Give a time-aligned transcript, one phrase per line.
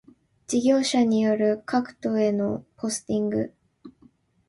[0.47, 3.53] 事業者による各戸へのポスティング